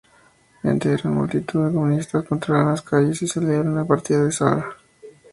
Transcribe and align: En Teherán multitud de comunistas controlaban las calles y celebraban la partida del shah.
En 0.69 0.79
Teherán 0.81 1.13
multitud 1.13 1.59
de 1.67 1.71
comunistas 1.75 2.25
controlaban 2.25 2.71
las 2.71 2.81
calles 2.81 3.21
y 3.21 3.27
celebraban 3.27 3.75
la 3.75 3.85
partida 3.85 4.23
del 4.23 4.31
shah. 4.31 4.65